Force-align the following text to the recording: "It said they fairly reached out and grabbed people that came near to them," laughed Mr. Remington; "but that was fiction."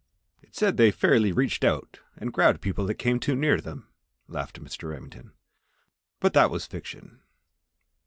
"It 0.41 0.55
said 0.55 0.77
they 0.77 0.89
fairly 0.89 1.31
reached 1.31 1.63
out 1.63 1.99
and 2.17 2.33
grabbed 2.33 2.59
people 2.59 2.87
that 2.87 2.95
came 2.95 3.19
near 3.39 3.57
to 3.57 3.61
them," 3.61 3.87
laughed 4.27 4.59
Mr. 4.59 4.89
Remington; 4.89 5.33
"but 6.19 6.33
that 6.33 6.49
was 6.49 6.65
fiction." 6.65 7.21